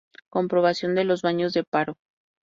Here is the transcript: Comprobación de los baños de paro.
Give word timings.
Comprobación 0.31 0.95
de 0.95 1.03
los 1.03 1.21
baños 1.21 1.53
de 1.53 1.63
paro. 1.63 1.95